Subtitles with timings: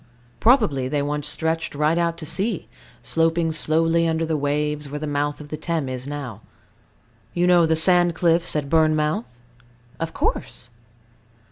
[0.39, 2.67] Probably they once stretched right out to sea,
[3.03, 6.41] sloping slowly under the waves, where the mouth of the Thames is now.
[7.35, 9.39] You know the sand cliffs at Bournemouth?
[9.99, 10.71] Of course.